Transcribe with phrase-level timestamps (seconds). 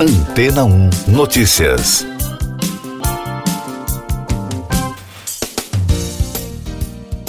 [0.00, 2.06] Antena 1 Notícias.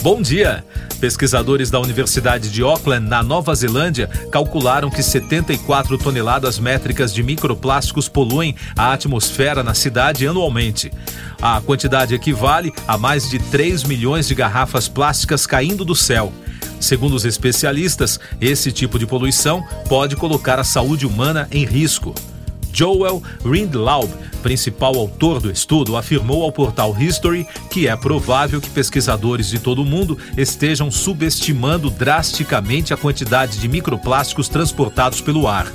[0.04, 0.64] Bom dia!
[1.00, 8.08] Pesquisadores da Universidade de Auckland, na Nova Zelândia, calcularam que 74 toneladas métricas de microplásticos
[8.08, 10.92] poluem a atmosfera na cidade anualmente.
[11.42, 16.32] A quantidade equivale a mais de 3 milhões de garrafas plásticas caindo do céu.
[16.80, 22.14] Segundo os especialistas, esse tipo de poluição pode colocar a saúde humana em risco.
[22.80, 24.10] Joel Rindlaub,
[24.42, 29.82] principal autor do estudo, afirmou ao portal History que é provável que pesquisadores de todo
[29.82, 35.68] o mundo estejam subestimando drasticamente a quantidade de microplásticos transportados pelo ar.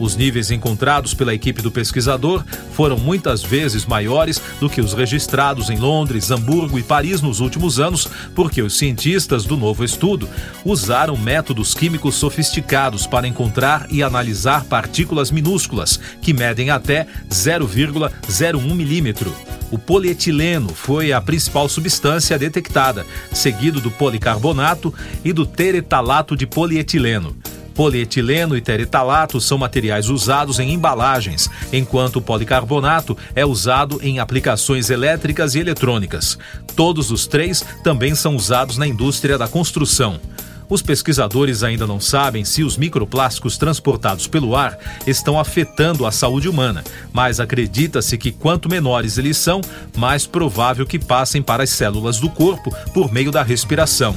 [0.00, 5.68] Os níveis encontrados pela equipe do pesquisador foram muitas vezes maiores do que os registrados
[5.68, 10.26] em Londres, Hamburgo e Paris nos últimos anos, porque os cientistas do novo estudo
[10.64, 19.34] usaram métodos químicos sofisticados para encontrar e analisar partículas minúsculas, que medem até 0,01 milímetro.
[19.70, 27.36] O polietileno foi a principal substância detectada, seguido do policarbonato e do teretalato de polietileno.
[27.80, 34.90] Polietileno e teretalato são materiais usados em embalagens, enquanto o policarbonato é usado em aplicações
[34.90, 36.36] elétricas e eletrônicas.
[36.76, 40.20] Todos os três também são usados na indústria da construção.
[40.68, 46.50] Os pesquisadores ainda não sabem se os microplásticos transportados pelo ar estão afetando a saúde
[46.50, 49.62] humana, mas acredita-se que quanto menores eles são,
[49.96, 54.14] mais provável que passem para as células do corpo por meio da respiração.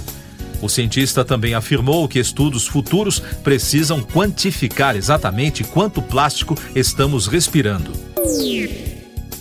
[0.64, 7.92] O cientista também afirmou que estudos futuros precisam quantificar exatamente quanto plástico estamos respirando.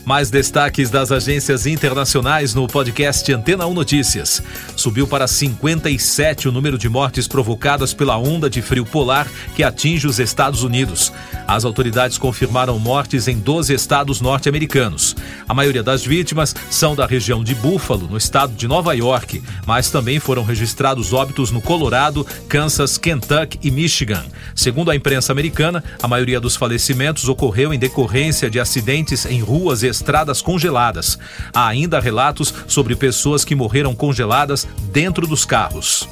[0.04, 4.42] Mais destaques das agências internacionais no podcast Antena 1 Notícias.
[4.76, 10.08] Subiu para 57 o número de mortes provocadas pela onda de frio polar que atinge
[10.08, 11.12] os Estados Unidos.
[11.46, 15.14] As autoridades confirmaram mortes em 12 estados norte-americanos.
[15.48, 19.88] A maioria das vítimas são da região de Buffalo, no estado de Nova York, mas
[19.88, 24.24] também foram registrados óbitos no Colorado, Kansas, Kentucky e Michigan.
[24.54, 29.84] Segundo a imprensa americana, a maioria dos falecimentos ocorreu em decorrência de acidentes em ruas
[29.84, 31.18] e estradas congeladas.
[31.54, 36.08] Há ainda relatos sobre pessoas que morreram congeladas dentro dos carros.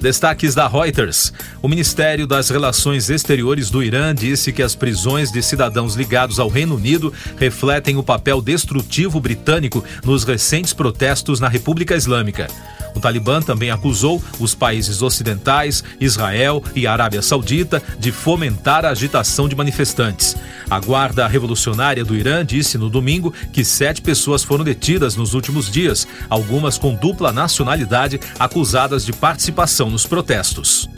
[0.00, 1.32] Destaques da Reuters.
[1.60, 6.48] O Ministério das Relações Exteriores do Irã disse que as prisões de cidadãos ligados ao
[6.48, 12.48] Reino Unido refletem o papel destrutivo britânico nos recentes protestos na República Islâmica.
[12.94, 19.48] O Talibã também acusou os países ocidentais, Israel e Arábia Saudita de fomentar a agitação
[19.48, 20.36] de manifestantes.
[20.70, 25.70] A Guarda Revolucionária do Irã disse no domingo que sete pessoas foram detidas nos últimos
[25.70, 30.88] dias, algumas com dupla nacionalidade, acusadas de participação nos protestos.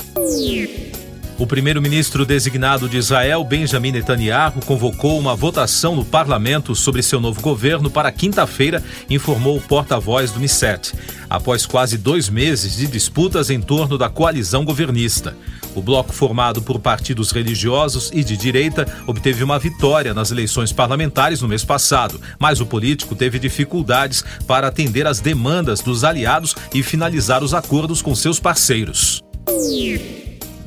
[1.40, 7.40] O primeiro-ministro designado de Israel, Benjamin Netanyahu, convocou uma votação no parlamento sobre seu novo
[7.40, 10.92] governo para quinta-feira, informou o porta-voz do Misset,
[11.30, 15.34] após quase dois meses de disputas em torno da coalizão governista.
[15.74, 21.40] O bloco formado por partidos religiosos e de direita obteve uma vitória nas eleições parlamentares
[21.40, 26.82] no mês passado, mas o político teve dificuldades para atender às demandas dos aliados e
[26.82, 29.22] finalizar os acordos com seus parceiros.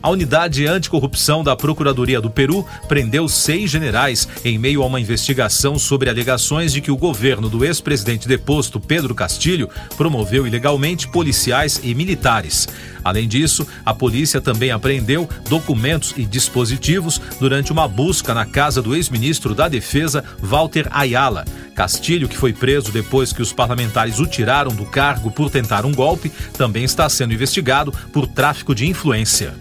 [0.04, 5.80] A unidade anticorrupção da Procuradoria do Peru prendeu seis generais em meio a uma investigação
[5.80, 11.96] sobre alegações de que o governo do ex-presidente deposto Pedro Castilho promoveu ilegalmente policiais e
[11.96, 12.68] militares.
[13.02, 18.94] Além disso, a polícia também apreendeu documentos e dispositivos durante uma busca na casa do
[18.94, 21.46] ex-ministro da Defesa, Walter Ayala.
[21.74, 25.94] Castilho, que foi preso depois que os parlamentares o tiraram do cargo por tentar um
[25.94, 29.54] golpe, também está sendo investigado por tráfico de influência.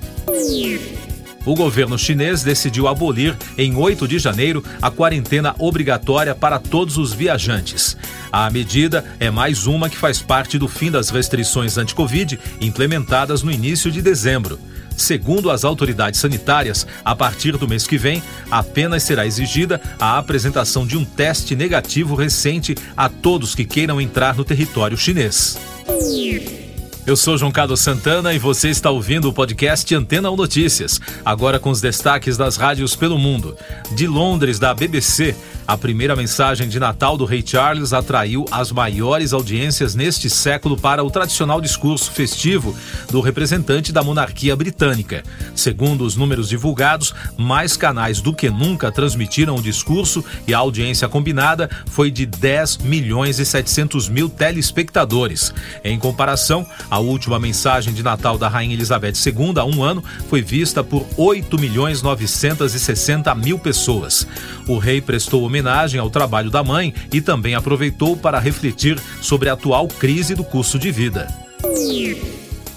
[1.45, 7.13] O governo chinês decidiu abolir, em 8 de janeiro, a quarentena obrigatória para todos os
[7.13, 7.97] viajantes.
[8.31, 13.51] A medida é mais uma que faz parte do fim das restrições anti-Covid implementadas no
[13.51, 14.59] início de dezembro.
[14.97, 20.87] Segundo as autoridades sanitárias, a partir do mês que vem, apenas será exigida a apresentação
[20.87, 25.59] de um teste negativo recente a todos que queiram entrar no território chinês.
[27.05, 31.59] Eu sou João Carlos Santana e você está ouvindo o podcast Antena 1 Notícias, agora
[31.59, 33.57] com os destaques das rádios pelo mundo.
[33.97, 35.35] De Londres, da BBC,
[35.67, 41.05] A primeira mensagem de Natal do Rei Charles atraiu as maiores audiências neste século para
[41.05, 42.77] o tradicional discurso festivo
[43.11, 45.23] do representante da monarquia britânica.
[45.55, 51.09] Segundo os números divulgados, mais canais do que nunca transmitiram o discurso e a audiência
[51.09, 55.55] combinada foi de 10 milhões e 700 mil telespectadores.
[55.85, 60.43] Em comparação, a última mensagem de Natal da Rainha Elizabeth II há um ano foi
[60.43, 64.27] vista por 8 milhões 960 mil pessoas.
[64.67, 69.53] O rei prestou homenagem ao trabalho da mãe e também aproveitou para refletir sobre a
[69.53, 71.29] atual crise do custo de vida.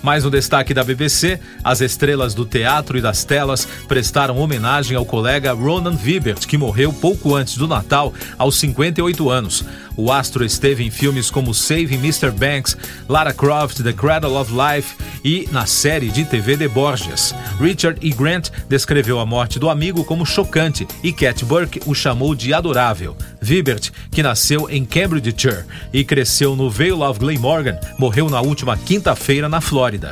[0.04, 5.04] Mais no destaque da BBC, as estrelas do teatro e das telas prestaram homenagem ao
[5.04, 9.66] colega Ronan Vibert, que morreu pouco antes do Natal, aos 58 anos.
[9.98, 12.32] O astro esteve em filmes como Saving Mr.
[12.32, 12.78] Banks,
[13.08, 17.34] Lara Croft, The Cradle of Life e na série de TV The Borgias.
[17.60, 18.12] Richard E.
[18.12, 23.16] Grant descreveu a morte do amigo como chocante e Cat Burke o chamou de adorável.
[23.42, 29.48] Vibert, que nasceu em Cambridgeshire e cresceu no Vale of Glamorgan, morreu na última quinta-feira
[29.48, 30.12] na Flórida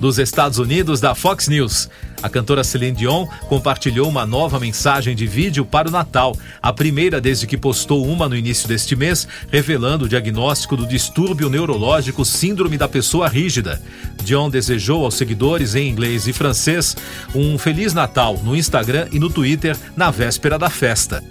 [0.00, 1.88] dos Estados Unidos da Fox News.
[2.22, 7.20] A cantora Celine Dion compartilhou uma nova mensagem de vídeo para o Natal, a primeira
[7.20, 12.76] desde que postou uma no início deste mês, revelando o diagnóstico do distúrbio neurológico Síndrome
[12.76, 13.80] da Pessoa Rígida.
[14.22, 16.96] Dion desejou aos seguidores em inglês e francês
[17.34, 21.22] um Feliz Natal no Instagram e no Twitter na véspera da festa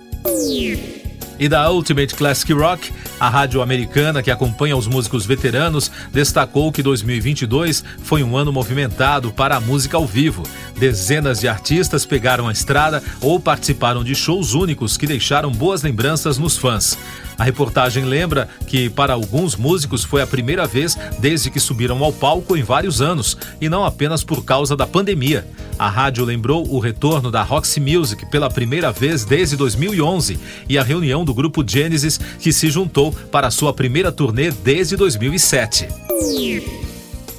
[1.39, 6.83] e da Ultimate Classic Rock, a rádio americana que acompanha os músicos veteranos destacou que
[6.83, 10.43] 2022 foi um ano movimentado para a música ao vivo.
[10.77, 16.37] Dezenas de artistas pegaram a estrada ou participaram de shows únicos que deixaram boas lembranças
[16.37, 16.97] nos fãs.
[17.37, 22.11] A reportagem lembra que, para alguns músicos, foi a primeira vez desde que subiram ao
[22.11, 25.47] palco em vários anos, e não apenas por causa da pandemia.
[25.79, 30.37] A rádio lembrou o retorno da Roxy Music pela primeira vez desde 2011
[30.67, 35.87] e a reunião do grupo Genesis, que se juntou para sua primeira turnê desde 2007.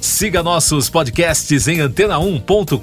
[0.01, 2.81] Siga nossos podcasts em antena1.com.br.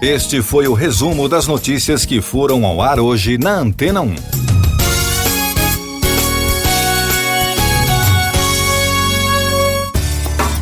[0.00, 4.49] Este foi o resumo das notícias que foram ao ar hoje na Antena 1.